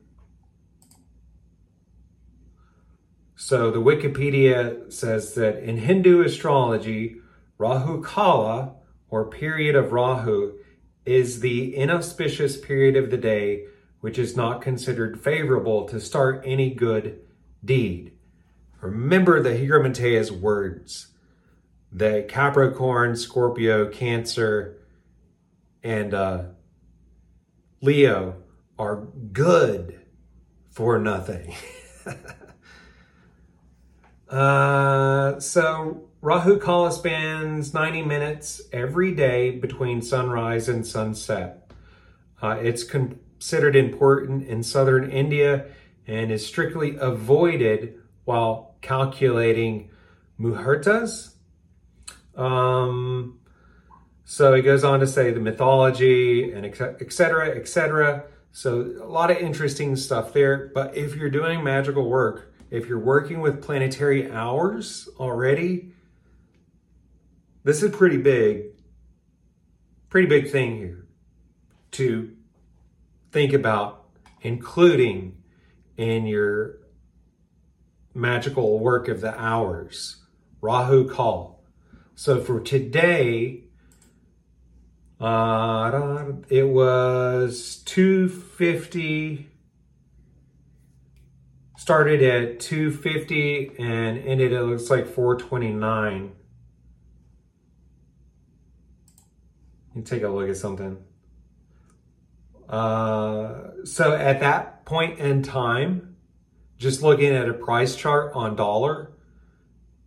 so 3.36 3.72
the 3.72 3.82
Wikipedia 3.82 4.90
says 4.90 5.34
that 5.34 5.62
in 5.62 5.76
Hindu 5.76 6.24
astrology, 6.24 7.18
Rahu 7.58 8.02
Kala 8.02 8.76
or 9.10 9.26
period 9.30 9.76
of 9.76 9.92
Rahu 9.92 10.60
is 11.06 11.42
the 11.42 11.76
inauspicious 11.76 12.58
period 12.58 12.96
of 12.96 13.12
the 13.12 13.18
day 13.18 13.66
which 14.04 14.20
is 14.20 14.36
not 14.36 14.62
considered 14.62 15.18
favorable 15.18 15.86
to 15.86 15.98
start 15.98 16.44
any 16.46 16.70
good 16.70 17.22
deed. 17.64 18.12
Remember 18.82 19.42
the 19.42 19.52
Hygromanteia's 19.52 20.30
words 20.30 21.08
that 21.90 22.28
Capricorn, 22.28 23.16
Scorpio, 23.16 23.88
Cancer, 23.88 24.78
and 25.84 26.14
uh, 26.14 26.44
Leo 27.82 28.36
are 28.78 29.08
good 29.32 30.02
for 30.70 31.00
nothing. 31.00 31.56
uh, 34.30 35.40
so 35.40 36.10
Rahu 36.24 36.58
Kala 36.58 36.94
spans 36.94 37.74
90 37.74 38.04
minutes 38.04 38.62
every 38.72 39.14
day 39.14 39.52
between 39.52 40.02
sunrise 40.02 40.70
and 40.70 40.88
sunset. 40.88 41.70
Uh, 42.42 42.58
it's 42.62 42.86
considered 42.86 43.76
important 43.76 44.48
in 44.48 44.64
southern 44.64 45.12
India 45.12 45.66
and 46.08 46.32
is 46.32 46.48
strictly 46.48 46.96
avoided 46.96 48.00
while 48.24 48.78
calculating 48.80 49.90
muhurtas. 50.40 51.34
Um, 52.38 53.42
so 54.24 54.54
he 54.54 54.62
goes 54.62 54.86
on 54.86 55.02
to 55.02 55.08
say 55.08 55.32
the 55.32 55.42
mythology 55.42 56.54
and 56.54 56.66
etc. 56.66 57.50
etc. 57.50 58.24
So 58.54 58.96
a 59.02 59.12
lot 59.12 59.30
of 59.30 59.40
interesting 59.40 59.98
stuff 59.98 60.32
there. 60.32 60.72
But 60.74 60.96
if 60.96 61.18
you're 61.18 61.30
doing 61.30 61.66
magical 61.66 62.10
work, 62.10 62.54
if 62.72 62.88
you're 62.88 62.98
working 62.98 63.42
with 63.42 63.62
planetary 63.62 64.32
hours 64.32 65.10
already, 65.20 65.93
this 67.64 67.84
is 67.84 67.96
pretty 67.96 68.18
big, 68.18 68.64
pretty 70.10 70.28
big 70.28 70.52
thing 70.52 70.78
here 70.78 71.08
to 71.92 72.32
think 73.32 73.54
about 73.54 74.06
including 74.42 75.38
in 75.98 76.26
your 76.26 76.80
magical 78.14 78.80
work 78.80 79.08
of 79.08 79.22
the 79.22 79.40
hours. 79.40 80.18
Rahu 80.62 81.10
call. 81.10 81.64
So 82.16 82.40
for 82.40 82.60
today, 82.60 83.64
uh, 85.20 86.32
it 86.50 86.68
was 86.68 87.82
250 87.86 89.50
started 91.84 92.24
at 92.24 92.62
250 92.62 93.72
and 93.78 94.18
ended 94.20 94.54
it 94.54 94.64
looks 94.64 94.90
like 94.90 95.06
429. 95.06 96.32
Me 99.94 100.02
take 100.02 100.24
a 100.24 100.30
look 100.30 100.50
at 100.50 100.58
something. 100.58 100.98
Uh, 102.68 103.86
so 103.86 104.16
at 104.16 104.40
that 104.40 104.86
point 104.86 105.20
in 105.20 105.44
time, 105.44 106.16
just 106.78 107.02
looking 107.02 107.34
at 107.34 107.48
a 107.48 107.54
price 107.54 107.96
chart 107.96 108.32
on 108.34 108.56
dollar, 108.56 109.12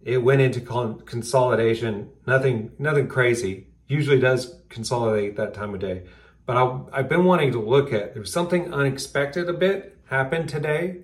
it 0.03 0.19
went 0.19 0.41
into 0.41 0.61
con- 0.61 1.01
consolidation. 1.01 2.11
Nothing, 2.27 2.73
nothing 2.79 3.09
crazy. 3.09 3.69
Usually 3.87 4.19
does 4.19 4.55
consolidate 4.69 5.37
that 5.37 5.55
time 5.55 5.75
of 5.75 5.81
day. 5.81 6.05
But 6.45 6.57
I, 6.57 6.99
have 6.99 7.09
been 7.09 7.25
wanting 7.25 7.53
to 7.53 7.61
look 7.61 7.93
at 7.93 8.15
there's 8.15 8.33
something 8.33 8.73
unexpected 8.73 9.49
a 9.49 9.53
bit 9.53 9.99
happened 10.07 10.49
today 10.49 11.03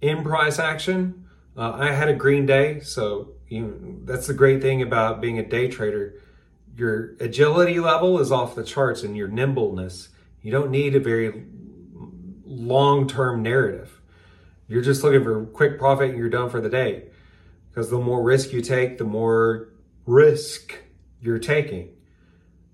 in 0.00 0.22
price 0.22 0.58
action. 0.58 1.26
Uh, 1.56 1.72
I 1.72 1.92
had 1.92 2.08
a 2.08 2.14
green 2.14 2.44
day, 2.44 2.80
so 2.80 3.32
you 3.48 3.60
know, 3.62 3.96
that's 4.04 4.26
the 4.26 4.34
great 4.34 4.60
thing 4.60 4.82
about 4.82 5.20
being 5.20 5.38
a 5.38 5.48
day 5.48 5.68
trader. 5.68 6.20
Your 6.76 7.14
agility 7.20 7.78
level 7.78 8.18
is 8.18 8.32
off 8.32 8.54
the 8.54 8.64
charts, 8.64 9.02
and 9.02 9.16
your 9.16 9.28
nimbleness. 9.28 10.08
You 10.42 10.50
don't 10.50 10.70
need 10.70 10.94
a 10.96 11.00
very 11.00 11.44
long-term 12.44 13.42
narrative. 13.42 14.00
You're 14.66 14.82
just 14.82 15.04
looking 15.04 15.22
for 15.22 15.44
quick 15.46 15.78
profit, 15.78 16.10
and 16.10 16.18
you're 16.18 16.28
done 16.28 16.50
for 16.50 16.60
the 16.60 16.68
day. 16.68 17.04
Because 17.70 17.90
the 17.90 17.98
more 17.98 18.22
risk 18.22 18.52
you 18.52 18.60
take, 18.60 18.98
the 18.98 19.04
more 19.04 19.68
risk 20.06 20.74
you're 21.20 21.38
taking. 21.38 21.90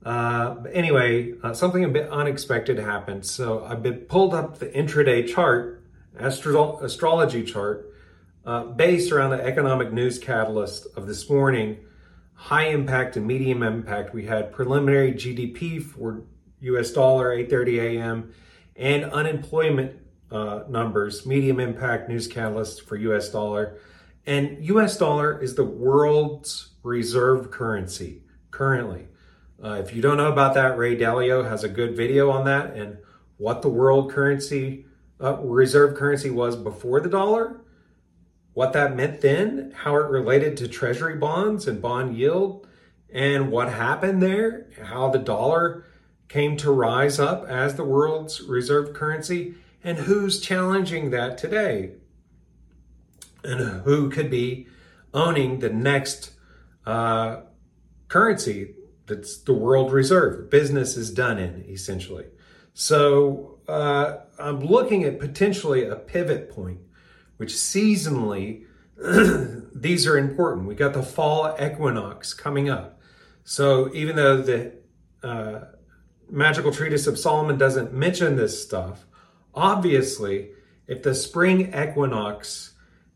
Uh, 0.04 0.54
but 0.54 0.74
anyway, 0.74 1.34
uh, 1.42 1.52
something 1.52 1.84
a 1.84 1.88
bit 1.88 2.08
unexpected 2.10 2.78
happened. 2.78 3.26
So 3.26 3.64
I've 3.64 4.08
pulled 4.08 4.34
up 4.34 4.58
the 4.58 4.66
intraday 4.66 5.28
chart, 5.28 5.84
astro- 6.18 6.78
astrology 6.80 7.42
chart, 7.42 7.92
uh, 8.46 8.64
based 8.64 9.12
around 9.12 9.30
the 9.30 9.44
economic 9.44 9.92
news 9.92 10.18
catalyst 10.18 10.86
of 10.96 11.06
this 11.06 11.28
morning. 11.28 11.78
High 12.40 12.68
impact 12.68 13.18
and 13.18 13.26
medium 13.26 13.62
impact. 13.62 14.14
We 14.14 14.24
had 14.24 14.50
preliminary 14.50 15.12
GDP 15.12 15.82
for 15.82 16.22
U.S. 16.60 16.90
dollar 16.90 17.36
8:30 17.36 17.98
a.m. 17.98 18.32
and 18.76 19.04
unemployment 19.04 19.96
uh, 20.32 20.62
numbers, 20.66 21.26
medium 21.26 21.60
impact 21.60 22.08
news 22.08 22.26
catalyst 22.26 22.88
for 22.88 22.96
U.S. 22.96 23.28
dollar. 23.28 23.78
And 24.24 24.64
U.S. 24.64 24.96
dollar 24.96 25.38
is 25.38 25.54
the 25.54 25.64
world's 25.64 26.70
reserve 26.82 27.50
currency 27.50 28.22
currently. 28.50 29.08
Uh, 29.62 29.74
if 29.74 29.94
you 29.94 30.00
don't 30.00 30.16
know 30.16 30.32
about 30.32 30.54
that, 30.54 30.78
Ray 30.78 30.96
Dalio 30.96 31.46
has 31.46 31.62
a 31.62 31.68
good 31.68 31.94
video 31.94 32.30
on 32.30 32.46
that 32.46 32.74
and 32.74 32.96
what 33.36 33.60
the 33.60 33.68
world 33.68 34.10
currency, 34.10 34.86
uh, 35.22 35.36
reserve 35.42 35.94
currency 35.94 36.30
was 36.30 36.56
before 36.56 37.00
the 37.00 37.10
dollar, 37.10 37.60
what 38.54 38.72
that 38.72 38.96
meant 38.96 39.20
then, 39.20 39.72
how 39.76 39.96
it 39.96 40.10
related 40.10 40.56
to 40.58 40.68
treasury 40.68 41.16
bonds 41.16 41.66
and 41.66 41.80
bond 41.80 42.16
yield, 42.16 42.66
and 43.12 43.50
what 43.50 43.68
happened 43.72 44.22
there, 44.22 44.66
how 44.82 45.08
the 45.10 45.18
dollar 45.18 45.84
came 46.28 46.56
to 46.56 46.70
rise 46.70 47.18
up 47.18 47.44
as 47.48 47.74
the 47.74 47.84
world's 47.84 48.40
reserve 48.42 48.94
currency, 48.94 49.54
and 49.82 49.98
who's 49.98 50.40
challenging 50.40 51.10
that 51.10 51.38
today, 51.38 51.92
and 53.42 53.82
who 53.82 54.10
could 54.10 54.30
be 54.30 54.66
owning 55.12 55.58
the 55.58 55.70
next 55.70 56.32
uh, 56.86 57.40
currency 58.08 58.74
that's 59.06 59.38
the 59.38 59.52
world 59.52 59.92
reserve. 59.92 60.50
Business 60.50 60.96
is 60.96 61.10
done 61.10 61.38
in, 61.38 61.64
essentially. 61.68 62.26
So 62.74 63.58
uh, 63.66 64.18
I'm 64.38 64.60
looking 64.60 65.02
at 65.04 65.18
potentially 65.18 65.84
a 65.84 65.96
pivot 65.96 66.48
point, 66.50 66.78
which 67.40 67.54
seasonally, 67.54 68.64
these 69.74 70.06
are 70.06 70.18
important. 70.18 70.66
We 70.66 70.74
got 70.74 70.92
the 70.92 71.02
fall 71.02 71.56
equinox 71.58 72.34
coming 72.34 72.68
up. 72.68 73.00
So 73.44 73.90
even 73.94 74.14
though 74.14 74.42
the 74.42 74.74
uh, 75.22 75.60
Magical 76.28 76.70
Treatise 76.70 77.06
of 77.06 77.18
Solomon 77.18 77.56
doesn't 77.56 77.94
mention 77.94 78.36
this 78.36 78.62
stuff, 78.62 79.06
obviously, 79.54 80.50
if 80.86 81.02
the 81.02 81.14
spring 81.14 81.72
equinox 81.74 82.74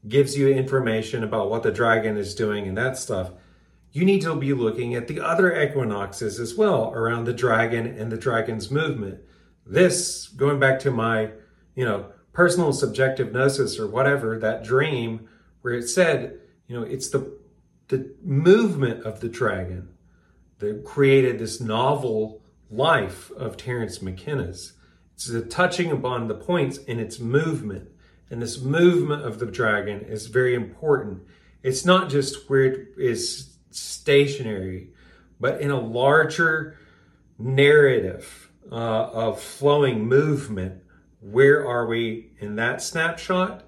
gives 0.09 0.39
you 0.39 0.49
information 0.49 1.23
about 1.23 1.51
what 1.51 1.63
the 1.63 1.71
dragon 1.71 2.17
is 2.17 2.35
doing 2.35 2.67
and 2.67 2.79
that 2.79 2.97
stuff, 2.97 3.33
you 3.93 4.07
need 4.07 4.23
to 4.23 4.35
be 4.35 4.55
looking 4.55 4.95
at 4.95 5.07
the 5.07 5.21
other 5.21 5.55
equinoxes 5.63 6.41
as 6.41 6.55
well 6.55 6.95
around 6.95 7.27
the 7.27 7.35
dragon 7.35 7.87
and 7.87 8.11
the 8.11 8.17
dragon's 8.17 8.71
movement. 8.71 9.21
This, 9.67 10.29
going 10.29 10.59
back 10.59 10.81
to 10.81 10.91
my, 10.91 11.33
you 11.75 11.85
know, 11.85 12.07
personal 12.35 12.73
subjective 12.73 13.33
gnosis 13.33 13.79
or 13.79 13.87
whatever, 13.87 14.39
that 14.39 14.63
dream 14.63 15.29
where 15.63 15.73
it 15.73 15.89
said, 15.89 16.39
you 16.67 16.79
know, 16.79 16.85
it's 16.85 17.09
the 17.09 17.39
the 17.89 18.15
movement 18.23 19.05
of 19.05 19.21
the 19.21 19.29
dragon 19.29 19.89
that 20.59 20.85
created 20.85 21.39
this 21.39 21.61
novel 21.61 22.43
life 22.71 23.31
of 23.33 23.57
Terence 23.57 24.01
McKenna's. 24.01 24.73
It's 25.15 25.31
touching 25.49 25.91
upon 25.93 26.29
the 26.29 26.35
points 26.35 26.79
in 26.79 26.99
its 26.99 27.19
movement. 27.21 27.89
And 28.31 28.43
this 28.43 28.61
movement 28.61 29.23
of 29.23 29.39
the 29.39 29.47
dragon 29.47 30.01
is 30.01 30.27
very 30.27 30.55
important. 30.55 31.23
It's 31.63 31.85
not 31.85 32.11
just 32.11 32.49
where 32.49 32.65
it 32.65 32.89
is 32.97 33.57
stationary, 33.71 34.91
but 35.39 35.61
in 35.61 35.71
a 35.71 35.81
larger 35.81 36.79
narrative 37.39 38.51
uh, 38.73 38.75
of 38.75 39.41
flowing 39.41 40.07
movement. 40.07 40.83
Where 41.31 41.67
are 41.67 41.87
we 41.87 42.33
in 42.39 42.57
that 42.57 42.83
snapshot? 42.83 43.65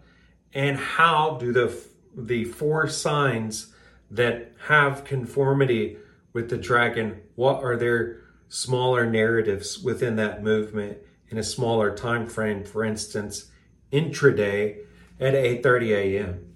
And 0.53 0.77
how 0.77 1.39
do 1.41 1.53
the, 1.53 1.75
the 2.15 2.45
four 2.45 2.87
signs 2.89 3.73
that 4.11 4.53
have 4.67 5.05
conformity 5.05 5.97
with 6.35 6.51
the 6.51 6.59
dragon, 6.59 7.23
what 7.35 7.63
are 7.63 7.77
their 7.77 8.21
smaller 8.49 9.09
narratives 9.11 9.79
within 9.79 10.17
that 10.17 10.43
movement 10.43 10.99
in 11.31 11.39
a 11.39 11.43
smaller 11.43 11.97
time 11.97 12.27
frame, 12.27 12.63
for 12.63 12.85
instance, 12.85 13.51
intraday 13.91 14.77
at 15.19 15.33
8:30 15.33 15.91
a.m. 15.97 16.55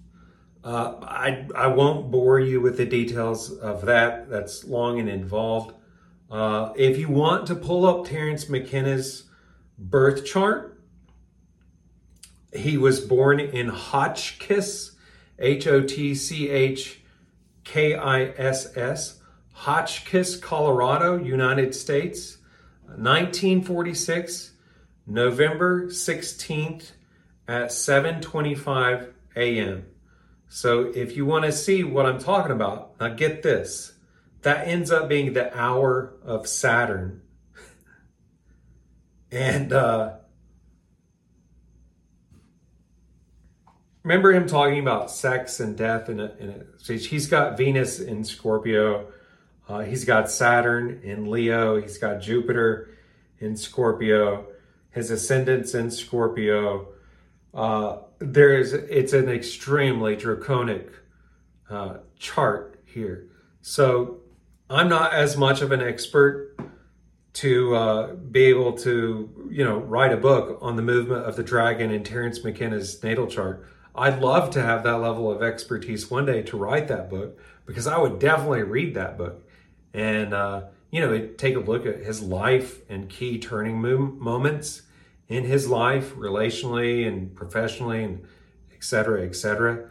Uh, 0.62 0.96
I, 1.02 1.46
I 1.54 1.68
won't 1.68 2.10
bore 2.10 2.38
you 2.38 2.60
with 2.60 2.76
the 2.76 2.84
details 2.84 3.50
of 3.50 3.86
that. 3.86 4.28
That's 4.28 4.64
long 4.64 5.00
and 5.00 5.08
involved. 5.08 5.74
Uh, 6.30 6.72
if 6.76 6.98
you 6.98 7.08
want 7.08 7.46
to 7.46 7.54
pull 7.54 7.86
up 7.86 8.06
Terence 8.06 8.50
McKenna's 8.50 9.24
birth 9.78 10.26
chart, 10.26 10.79
he 12.52 12.76
was 12.76 13.00
born 13.00 13.40
in 13.40 13.68
Hotchkiss, 13.68 14.92
H 15.38 15.66
O 15.66 15.82
T 15.82 16.14
C 16.14 16.48
H 16.48 17.00
K 17.64 17.94
I 17.94 18.24
S 18.24 18.76
S, 18.76 19.20
Hotchkiss, 19.52 20.36
Colorado, 20.36 21.16
United 21.16 21.74
States, 21.74 22.38
1946, 22.86 24.52
November 25.06 25.86
16th 25.86 26.92
at 27.46 27.68
7:25 27.70 29.12
a.m. 29.36 29.86
So 30.48 30.92
if 30.94 31.16
you 31.16 31.24
want 31.26 31.44
to 31.44 31.52
see 31.52 31.84
what 31.84 32.06
I'm 32.06 32.18
talking 32.18 32.52
about, 32.52 32.98
now 33.00 33.08
get 33.08 33.42
this. 33.42 33.92
That 34.42 34.66
ends 34.66 34.90
up 34.90 35.08
being 35.08 35.32
the 35.32 35.56
hour 35.56 36.14
of 36.24 36.48
Saturn. 36.48 37.22
and 39.30 39.72
uh, 39.72 40.14
remember 44.02 44.32
him 44.32 44.46
talking 44.46 44.78
about 44.78 45.10
sex 45.10 45.60
and 45.60 45.76
death 45.76 46.08
and 46.08 46.66
so 46.78 46.94
he's 46.94 47.26
got 47.26 47.56
Venus 47.56 48.00
in 48.00 48.24
Scorpio. 48.24 49.12
Uh, 49.68 49.80
he's 49.80 50.04
got 50.04 50.30
Saturn 50.30 51.00
in 51.04 51.30
Leo. 51.30 51.80
He's 51.80 51.98
got 51.98 52.20
Jupiter 52.20 52.96
in 53.38 53.56
Scorpio. 53.56 54.46
His 54.90 55.10
ascendant's 55.10 55.74
in 55.74 55.90
Scorpio. 55.90 56.88
Uh, 57.54 57.98
there's 58.18 58.72
it's 58.72 59.12
an 59.12 59.28
extremely 59.28 60.16
draconic 60.16 60.90
uh, 61.68 61.98
chart 62.18 62.80
here. 62.84 63.28
So 63.62 64.18
I'm 64.68 64.88
not 64.88 65.12
as 65.12 65.36
much 65.36 65.62
of 65.62 65.72
an 65.72 65.80
expert 65.80 66.56
to 67.32 67.74
uh, 67.76 68.14
be 68.14 68.44
able 68.44 68.72
to 68.78 69.48
you 69.50 69.64
know 69.64 69.78
write 69.78 70.12
a 70.12 70.16
book 70.16 70.58
on 70.60 70.76
the 70.76 70.82
movement 70.82 71.24
of 71.26 71.36
the 71.36 71.42
dragon 71.42 71.90
in 71.90 72.02
Terence 72.02 72.42
McKenna's 72.42 73.02
natal 73.02 73.26
chart. 73.26 73.66
I'd 74.00 74.22
love 74.22 74.48
to 74.52 74.62
have 74.62 74.82
that 74.84 74.96
level 74.96 75.30
of 75.30 75.42
expertise 75.42 76.10
one 76.10 76.24
day 76.24 76.40
to 76.44 76.56
write 76.56 76.88
that 76.88 77.10
book 77.10 77.38
because 77.66 77.86
I 77.86 77.98
would 77.98 78.18
definitely 78.18 78.62
read 78.62 78.94
that 78.94 79.18
book 79.18 79.46
and 79.92 80.32
uh, 80.32 80.62
you 80.90 81.02
know 81.02 81.26
take 81.36 81.54
a 81.54 81.60
look 81.60 81.84
at 81.84 81.98
his 81.98 82.22
life 82.22 82.78
and 82.88 83.10
key 83.10 83.38
turning 83.38 83.78
moments 83.78 84.82
in 85.28 85.44
his 85.44 85.68
life, 85.68 86.14
relationally 86.14 87.06
and 87.06 87.36
professionally, 87.36 88.02
and 88.02 88.24
et 88.72 88.82
cetera, 88.82 89.22
et 89.22 89.36
cetera, 89.36 89.90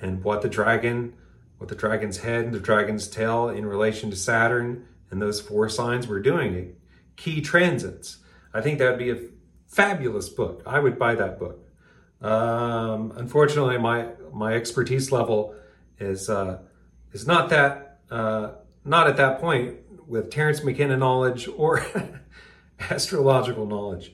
and 0.00 0.22
what 0.22 0.42
the 0.42 0.48
dragon, 0.48 1.14
what 1.56 1.68
the 1.68 1.74
dragon's 1.74 2.18
head 2.18 2.44
and 2.44 2.54
the 2.54 2.60
dragon's 2.60 3.08
tail 3.08 3.48
in 3.48 3.66
relation 3.66 4.08
to 4.08 4.16
Saturn 4.16 4.86
and 5.10 5.20
those 5.20 5.40
four 5.40 5.68
signs 5.68 6.06
were 6.06 6.20
doing, 6.20 6.76
key 7.16 7.40
transits. 7.40 8.18
I 8.54 8.60
think 8.60 8.78
that 8.78 8.90
would 8.90 9.00
be 9.00 9.10
a 9.10 9.18
fabulous 9.66 10.28
book. 10.28 10.62
I 10.64 10.78
would 10.78 10.96
buy 10.96 11.16
that 11.16 11.40
book. 11.40 11.67
Um, 12.20 13.12
unfortunately, 13.16 13.78
my 13.78 14.08
my 14.32 14.54
expertise 14.54 15.12
level 15.12 15.54
is 15.98 16.28
uh, 16.28 16.58
is 17.12 17.26
not 17.26 17.50
that 17.50 18.00
uh, 18.10 18.52
not 18.84 19.06
at 19.06 19.16
that 19.16 19.40
point 19.40 19.76
with 20.06 20.30
Terence 20.30 20.64
McKenna 20.64 20.96
knowledge 20.96 21.48
or 21.56 21.84
astrological 22.90 23.66
knowledge. 23.66 24.12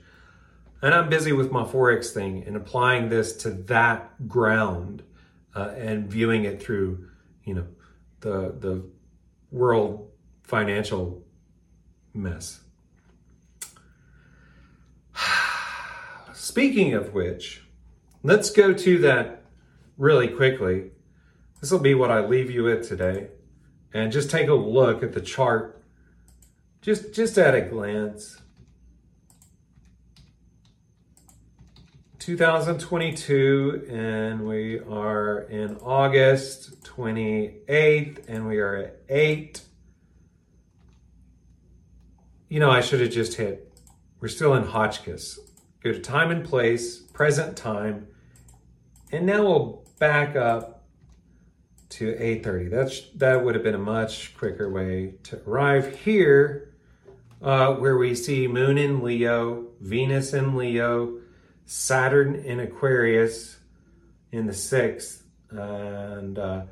And 0.83 0.93
I'm 0.95 1.09
busy 1.09 1.33
with 1.33 1.51
my 1.51 1.65
Forex 1.65 2.11
thing 2.11 2.45
and 2.47 2.57
applying 2.57 3.09
this 3.09 3.35
to 3.39 3.51
that 3.51 4.29
ground 4.29 5.03
uh, 5.55 5.73
and 5.77 6.11
viewing 6.11 6.45
it 6.45 6.63
through, 6.63 7.09
you 7.45 7.55
know, 7.55 7.67
the 8.21 8.55
the 8.59 8.85
world 9.51 10.11
financial 10.43 11.25
mess. 12.13 12.61
Speaking 16.35 16.93
of 16.93 17.15
which, 17.15 17.65
let's 18.25 18.51
go 18.51 18.73
to 18.73 18.99
that 18.99 19.45
really 19.97 20.27
quickly. 20.27 20.91
This 21.61 21.71
will 21.71 21.79
be 21.79 21.95
what 21.95 22.11
I 22.11 22.27
leave 22.27 22.51
you 22.51 22.65
with 22.65 22.89
today. 22.89 23.29
And 23.93 24.11
just 24.11 24.31
take 24.31 24.49
a 24.49 24.55
look 24.55 25.05
at 25.05 25.13
the 25.13 25.21
chart 25.21 25.83
just 26.81 27.15
just 27.15 27.39
at 27.39 27.55
a 27.55 27.61
glance. 27.63 28.41
2022 32.19 33.87
and 33.91 34.47
we 34.47 34.81
are 34.81 35.41
in 35.51 35.77
August 35.77 36.83
28th 36.83 38.29
and 38.29 38.49
we 38.49 38.57
are 38.57 38.77
at 38.77 38.97
8 39.11 39.61
you 42.49 42.61
know 42.61 42.71
I 42.71 42.81
should 42.81 43.03
have 43.03 43.11
just 43.11 43.35
hit 43.35 43.71
we're 44.21 44.29
still 44.29 44.55
in 44.55 44.63
Hotchkiss 44.63 45.39
go 45.83 45.93
to 45.93 46.01
time 46.01 46.31
and 46.31 46.43
place 46.43 46.97
present 46.99 47.59
time 47.59 48.07
and 49.13 49.27
now 49.27 49.43
we'll 49.43 49.85
back 49.99 50.37
up 50.37 50.85
to 51.91 52.13
8:30 52.15 52.71
that's 52.71 53.09
that 53.17 53.45
would 53.45 53.55
have 53.55 53.65
been 53.65 53.75
a 53.75 53.79
much 53.79 54.37
quicker 54.37 54.71
way 54.71 55.15
to 55.25 55.41
arrive 55.47 55.97
here 56.01 56.75
uh, 57.43 57.75
where 57.75 57.97
we 57.97 58.15
see 58.15 58.49
moon 58.49 58.79
in 58.79 59.03
Leo 59.03 59.67
Venus 59.81 60.33
in 60.33 60.57
Leo 60.57 61.19
Saturn 61.67 62.35
in 62.35 62.61
Aquarius 62.61 63.59
in 64.33 64.47
the 64.47 64.55
sixth, 64.55 65.23
and 65.51 66.39
uh, 66.39 66.63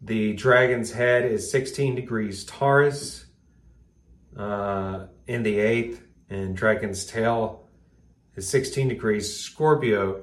the 0.00 0.32
dragon's 0.34 0.92
head 0.92 1.24
is 1.24 1.50
16 1.50 1.94
degrees 1.94 2.44
Taurus 2.44 3.26
uh, 4.36 5.06
in 5.26 5.42
the 5.42 5.58
eighth, 5.58 6.02
and 6.30 6.56
dragon's 6.56 7.04
tail 7.04 7.66
is 8.36 8.48
16 8.48 8.88
degrees 8.88 9.36
Scorpio 9.36 10.22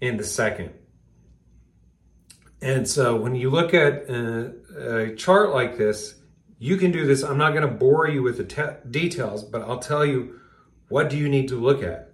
in 0.00 0.16
the 0.16 0.24
second. 0.24 0.72
And 2.62 2.86
so 2.88 3.16
when 3.16 3.34
you 3.34 3.50
look 3.50 3.72
at 3.72 4.08
a, 4.10 4.52
a 4.78 5.14
chart 5.14 5.50
like 5.50 5.78
this, 5.78 6.14
you 6.58 6.76
can 6.76 6.92
do 6.92 7.06
this. 7.06 7.22
I'm 7.22 7.38
not 7.38 7.50
going 7.50 7.66
to 7.66 7.74
bore 7.74 8.08
you 8.08 8.22
with 8.22 8.36
the 8.36 8.44
te- 8.44 8.88
details, 8.90 9.42
but 9.42 9.62
I'll 9.62 9.78
tell 9.78 10.04
you 10.04 10.40
what 10.88 11.08
do 11.08 11.16
you 11.16 11.28
need 11.28 11.48
to 11.48 11.54
look 11.54 11.82
at? 11.82 12.12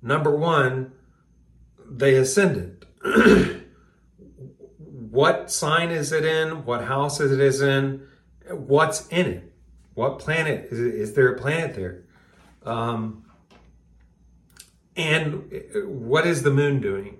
Number 0.00 0.30
one, 0.30 0.92
the 1.78 2.20
ascendant. 2.20 2.84
what 4.78 5.50
sign 5.50 5.90
is 5.90 6.12
it 6.12 6.24
in? 6.24 6.64
What 6.64 6.84
house 6.84 7.20
is 7.20 7.32
it 7.32 7.68
in? 7.68 8.06
What's 8.48 9.08
in 9.08 9.26
it? 9.26 9.52
What 9.94 10.18
planet 10.18 10.68
is, 10.70 10.80
it, 10.80 10.94
is 10.94 11.12
there 11.14 11.34
a 11.34 11.38
planet 11.38 11.74
there? 11.74 12.04
Um, 12.64 13.24
and 14.96 15.50
what 15.84 16.26
is 16.26 16.42
the 16.42 16.50
moon 16.50 16.80
doing? 16.80 17.18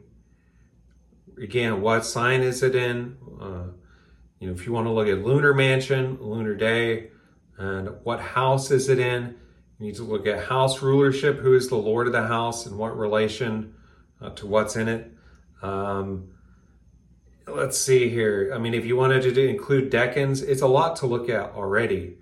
Again, 1.42 1.80
what 1.80 2.04
sign 2.04 2.42
is 2.42 2.62
it 2.62 2.76
in? 2.76 3.16
Uh, 3.40 3.72
you 4.38 4.46
know, 4.46 4.54
if 4.54 4.64
you 4.64 4.72
want 4.72 4.86
to 4.86 4.92
look 4.92 5.08
at 5.08 5.24
lunar 5.24 5.52
mansion, 5.52 6.16
lunar 6.20 6.54
day, 6.54 7.10
and 7.58 7.90
what 8.04 8.20
house 8.20 8.70
is 8.70 8.88
it 8.88 9.00
in? 9.00 9.34
You 9.78 9.86
need 9.86 9.96
to 9.96 10.04
look 10.04 10.24
at 10.28 10.44
house 10.44 10.82
rulership, 10.82 11.40
who 11.40 11.54
is 11.54 11.68
the 11.68 11.74
Lord 11.74 12.06
of 12.06 12.12
the 12.12 12.28
house 12.28 12.66
and 12.66 12.78
what 12.78 12.96
relation 12.96 13.74
uh, 14.20 14.30
to 14.30 14.46
what's 14.46 14.76
in 14.76 14.86
it. 14.86 15.12
Um, 15.62 16.28
let's 17.48 17.76
see 17.76 18.08
here. 18.08 18.52
I 18.54 18.58
mean, 18.58 18.72
if 18.72 18.86
you 18.86 18.96
wanted 18.96 19.22
to 19.22 19.48
include 19.48 19.90
decans, 19.90 20.46
it's 20.46 20.62
a 20.62 20.68
lot 20.68 20.94
to 20.96 21.06
look 21.06 21.28
at 21.28 21.50
already. 21.54 22.18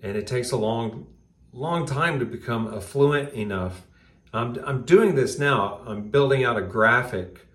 And 0.00 0.16
it 0.16 0.26
takes 0.26 0.50
a 0.50 0.56
long, 0.56 1.08
long 1.52 1.84
time 1.84 2.18
to 2.20 2.24
become 2.24 2.72
affluent 2.72 3.34
enough. 3.34 3.82
I'm, 4.32 4.56
I'm 4.64 4.84
doing 4.84 5.14
this 5.14 5.38
now. 5.38 5.82
I'm 5.86 6.08
building 6.08 6.42
out 6.42 6.56
a 6.56 6.62
graphic 6.62 7.46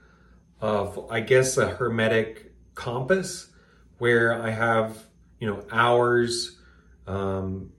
of, 0.61 1.11
I 1.11 1.19
guess, 1.19 1.57
a 1.57 1.67
hermetic 1.67 2.53
compass 2.75 3.47
where 3.97 4.41
I 4.41 4.49
have, 4.49 4.97
you 5.39 5.47
know, 5.47 5.63
hours, 5.71 6.57
um, 7.05 7.71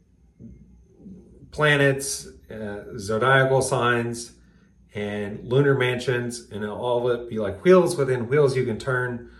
planets, 1.51 2.29
uh, 2.51 2.99
zodiacal 2.99 3.63
signs, 3.63 4.33
and 4.95 5.45
lunar 5.45 5.75
mansions, 5.75 6.49
and 6.51 6.65
all 6.65 7.09
of 7.09 7.21
it 7.21 7.29
be 7.29 7.39
like 7.39 7.63
wheels 7.65 7.97
within 7.97 8.29
wheels 8.29 8.57
you 8.57 8.65
can 8.65 8.79
turn 8.79 9.31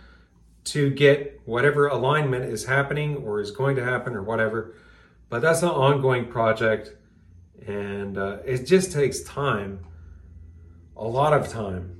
to 0.65 0.89
get 0.89 1.41
whatever 1.45 1.87
alignment 1.87 2.45
is 2.45 2.65
happening 2.65 3.17
or 3.17 3.41
is 3.41 3.51
going 3.51 3.75
to 3.75 3.83
happen 3.83 4.15
or 4.15 4.21
whatever. 4.21 4.75
But 5.29 5.41
that's 5.41 5.63
an 5.63 5.69
ongoing 5.69 6.27
project, 6.27 6.93
and 7.65 8.17
uh, 8.17 8.37
it 8.45 8.65
just 8.65 8.91
takes 8.91 9.21
time, 9.21 9.85
a 10.95 11.07
lot 11.07 11.33
of 11.33 11.49
time. 11.49 11.98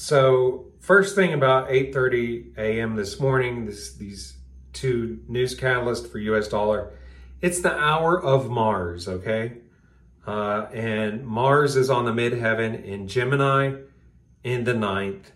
So 0.00 0.64
first 0.78 1.14
thing 1.14 1.34
about 1.34 1.68
8:30 1.68 2.56
a.m. 2.56 2.96
this 2.96 3.20
morning, 3.20 3.66
this, 3.66 3.92
these 3.92 4.38
two 4.72 5.20
news 5.28 5.54
catalysts 5.54 6.10
for 6.10 6.18
U.S. 6.20 6.48
dollar 6.48 6.92
it's 7.42 7.60
the 7.60 7.78
hour 7.78 8.18
of 8.18 8.48
Mars, 8.48 9.06
okay? 9.06 9.58
Uh, 10.26 10.68
and 10.72 11.26
Mars 11.26 11.76
is 11.76 11.90
on 11.90 12.06
the 12.06 12.12
midheaven 12.12 12.82
in 12.82 13.08
Gemini 13.08 13.74
in 14.42 14.64
the 14.64 14.72
ninth, 14.72 15.32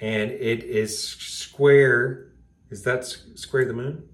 and 0.00 0.30
it 0.30 0.64
is 0.64 0.98
square. 0.98 2.32
Is 2.70 2.82
that 2.84 3.04
square 3.04 3.66
the 3.66 3.74
moon? 3.74 4.08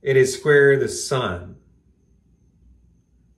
It 0.00 0.16
is 0.16 0.38
square 0.38 0.78
the 0.78 0.88
sun. 0.88 1.56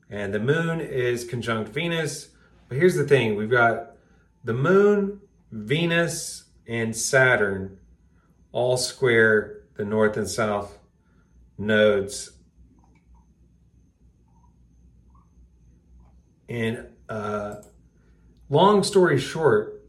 And 0.09 0.33
the 0.33 0.40
moon 0.40 0.81
is 0.81 1.25
conjunct 1.25 1.73
Venus. 1.73 2.32
But 2.72 2.78
here's 2.78 2.94
the 2.94 3.04
thing 3.04 3.37
we've 3.37 3.50
got 3.50 3.96
the 4.44 4.54
moon, 4.54 5.20
Venus, 5.50 6.44
and 6.66 6.96
Saturn 6.96 7.76
all 8.50 8.78
square 8.78 9.64
the 9.74 9.85
north 9.85 10.16
and 10.16 10.26
south 10.26 10.78
nodes. 11.58 12.32
And 16.48 16.87
uh, 17.11 17.56
long 18.48 18.82
story 18.82 19.18
short, 19.18 19.85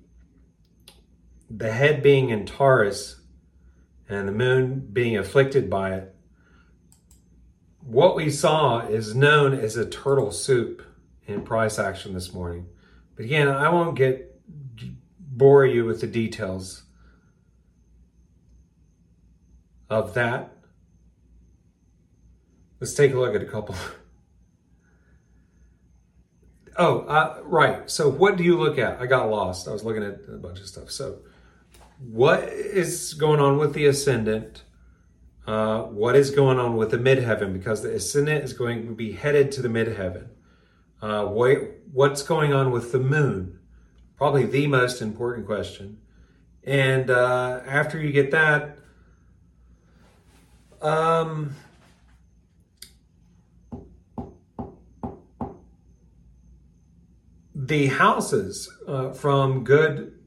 the 1.49 1.71
head 1.71 2.03
being 2.03 2.31
in 2.31 2.45
Taurus 2.45 3.21
and 4.09 4.27
the 4.27 4.33
moon 4.33 4.89
being 4.91 5.15
afflicted 5.15 5.69
by 5.69 5.93
it, 5.93 6.13
what 7.79 8.17
we 8.17 8.29
saw 8.29 8.81
is 8.81 9.15
known 9.15 9.53
as 9.53 9.77
a 9.77 9.89
turtle 9.89 10.33
soup 10.33 10.85
in 11.25 11.43
price 11.43 11.79
action 11.79 12.13
this 12.13 12.33
morning. 12.33 12.67
Again, 13.23 13.47
I 13.47 13.69
won't 13.69 13.95
get 13.95 14.29
bore 15.19 15.65
you 15.65 15.85
with 15.85 16.01
the 16.01 16.07
details 16.07 16.83
of 19.89 20.13
that 20.13 20.53
Let's 22.83 22.95
take 22.95 23.13
a 23.13 23.17
look 23.17 23.33
at 23.33 23.41
a 23.41 23.45
couple. 23.45 23.75
Oh, 26.75 27.01
uh, 27.01 27.39
right. 27.43 27.87
So, 27.87 28.09
what 28.09 28.35
do 28.35 28.43
you 28.43 28.57
look 28.57 28.79
at? 28.79 28.99
I 28.99 29.05
got 29.05 29.29
lost. 29.29 29.67
I 29.67 29.71
was 29.71 29.83
looking 29.83 30.03
at 30.03 30.21
a 30.27 30.37
bunch 30.37 30.59
of 30.59 30.65
stuff. 30.65 30.89
So, 30.89 31.19
what 31.99 32.43
is 32.49 33.13
going 33.13 33.39
on 33.39 33.59
with 33.59 33.73
the 33.73 33.85
ascendant? 33.85 34.63
Uh, 35.45 35.83
what 35.83 36.15
is 36.15 36.31
going 36.31 36.57
on 36.57 36.75
with 36.75 36.89
the 36.89 36.97
midheaven? 36.97 37.53
Because 37.53 37.83
the 37.83 37.93
ascendant 37.93 38.43
is 38.43 38.53
going 38.53 38.87
to 38.87 38.93
be 38.95 39.11
headed 39.11 39.51
to 39.51 39.61
the 39.61 39.69
midheaven. 39.69 40.29
Uh, 41.03 41.25
what, 41.25 41.57
what's 41.91 42.23
going 42.23 42.53
on 42.53 42.71
with 42.71 42.93
the 42.93 42.99
moon? 42.99 43.59
Probably 44.15 44.45
the 44.45 44.67
most 44.67 45.01
important 45.01 45.45
question. 45.45 45.99
And 46.63 47.09
uh, 47.09 47.59
after 47.67 47.99
you 47.99 48.13
get 48.13 48.31
that, 48.31 48.77
um, 50.81 51.57
the 57.53 57.87
houses 57.87 58.73
uh, 58.87 59.11
from 59.11 59.65
good 59.65 60.17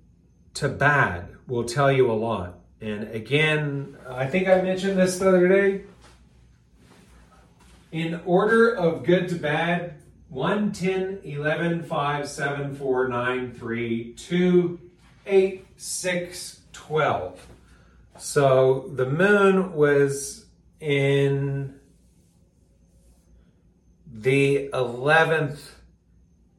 to 0.52 0.68
bad 0.68 1.30
will 1.46 1.64
tell 1.64 1.90
you 1.90 2.10
a 2.10 2.12
lot. 2.12 2.58
And 2.82 3.04
again, 3.14 3.96
I 4.06 4.26
think 4.26 4.46
I 4.46 4.60
mentioned 4.60 4.98
this 4.98 5.18
the 5.18 5.28
other 5.28 5.48
day. 5.48 5.84
in 7.92 8.20
order 8.26 8.74
of 8.74 9.04
good 9.04 9.26
to 9.30 9.36
bad 9.36 9.94
1, 10.28 10.72
10, 10.72 11.20
11, 11.24 11.82
5, 11.84 12.28
7, 12.28 12.74
4, 12.74 13.08
9, 13.08 13.52
3, 13.52 14.12
2, 14.14 14.80
8, 15.26 15.66
6, 15.76 16.60
12. 16.72 17.46
So 18.18 18.90
the 18.94 19.06
moon 19.06 19.72
was 19.74 20.46
in 20.80 21.78
the 24.12 24.68
11th 24.72 25.60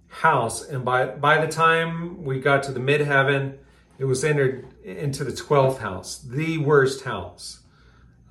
house. 0.07 0.65
And 0.67 0.85
by, 0.85 1.07
by 1.07 1.43
the 1.43 1.51
time 1.51 2.23
we 2.23 2.39
got 2.39 2.63
to 2.63 2.71
the 2.71 2.79
midheaven, 2.79 3.57
it 3.99 4.05
was 4.05 4.23
entered 4.23 4.67
into 4.83 5.23
the 5.23 5.31
12th 5.31 5.79
house, 5.79 6.19
the 6.19 6.59
worst 6.59 7.03
house. 7.03 7.61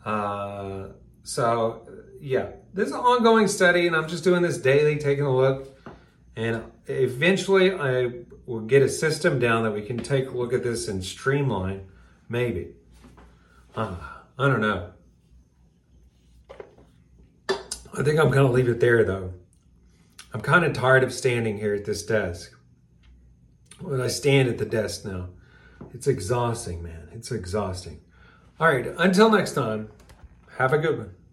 Uh, 0.05 0.89
so, 1.27 1.83
yeah, 2.21 2.51
this 2.73 2.87
is 2.87 2.93
an 2.93 3.01
ongoing 3.01 3.49
study, 3.49 3.89
and 3.89 3.97
I'm 3.97 4.09
just 4.09 4.23
doing 4.23 4.43
this 4.43 4.59
daily, 4.59 4.97
taking 4.97 5.25
a 5.25 5.37
look. 5.37 5.77
And 6.37 6.63
eventually, 6.87 7.75
I 7.75 8.21
will 8.47 8.61
get 8.61 8.83
a 8.83 8.89
system 8.89 9.41
down 9.41 9.65
that 9.65 9.73
we 9.73 9.83
can 9.83 9.99
take 9.99 10.29
a 10.29 10.31
look 10.31 10.53
at 10.53 10.63
this 10.63 10.87
and 10.87 11.05
streamline, 11.05 11.89
maybe. 12.29 12.75
Uh, 13.75 13.97
I 14.39 14.47
don't 14.47 14.61
know. 14.61 14.93
I 17.49 18.03
think 18.05 18.21
I'm 18.21 18.31
going 18.31 18.47
to 18.47 18.53
leave 18.53 18.69
it 18.69 18.79
there, 18.79 19.03
though. 19.03 19.35
I'm 20.33 20.43
kind 20.43 20.65
of 20.65 20.75
tired 20.75 21.03
of 21.03 21.13
standing 21.13 21.59
here 21.59 21.75
at 21.75 21.87
this 21.87 22.07
desk. 22.07 22.53
When 23.81 24.01
I 24.01 24.07
stand 24.07 24.49
at 24.49 24.59
the 24.59 24.65
desk 24.65 25.05
now, 25.05 25.31
it's 25.93 26.07
exhausting, 26.07 26.85
man. 26.85 27.09
It's 27.11 27.33
exhausting. 27.33 28.01
All 28.61 28.69
right, 28.69 28.87
until 28.97 29.29
next 29.29 29.55
time, 29.55 29.91
have 30.59 30.73
a 30.73 30.79
good 30.79 30.99
one. 30.99 31.26